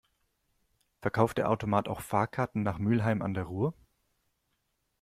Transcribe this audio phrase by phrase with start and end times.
[1.03, 3.75] Verkauft der Automat auch Fahrkarten nach Mülheim an der Ruhr?